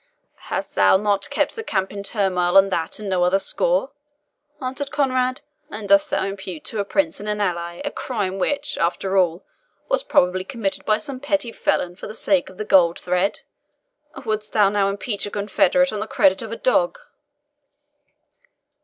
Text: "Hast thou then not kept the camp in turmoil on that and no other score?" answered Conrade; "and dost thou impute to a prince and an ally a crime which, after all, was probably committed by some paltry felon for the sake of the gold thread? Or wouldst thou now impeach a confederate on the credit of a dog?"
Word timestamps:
"Hast 0.49 0.73
thou 0.73 0.97
then 0.97 1.03
not 1.03 1.29
kept 1.29 1.55
the 1.55 1.61
camp 1.63 1.91
in 1.91 2.01
turmoil 2.01 2.57
on 2.57 2.69
that 2.69 2.97
and 2.97 3.07
no 3.07 3.23
other 3.23 3.37
score?" 3.37 3.91
answered 4.59 4.89
Conrade; 4.89 5.41
"and 5.69 5.87
dost 5.87 6.09
thou 6.09 6.25
impute 6.25 6.63
to 6.65 6.79
a 6.79 6.83
prince 6.85 7.19
and 7.19 7.29
an 7.29 7.39
ally 7.39 7.81
a 7.85 7.91
crime 7.91 8.39
which, 8.39 8.79
after 8.79 9.15
all, 9.15 9.43
was 9.89 10.01
probably 10.01 10.43
committed 10.43 10.85
by 10.85 10.97
some 10.97 11.19
paltry 11.19 11.51
felon 11.51 11.95
for 11.95 12.07
the 12.07 12.15
sake 12.15 12.49
of 12.49 12.57
the 12.57 12.65
gold 12.65 12.97
thread? 12.97 13.41
Or 14.15 14.23
wouldst 14.23 14.53
thou 14.53 14.69
now 14.69 14.89
impeach 14.89 15.27
a 15.27 15.29
confederate 15.29 15.93
on 15.93 15.99
the 15.99 16.07
credit 16.07 16.41
of 16.41 16.51
a 16.51 16.57
dog?" 16.57 16.97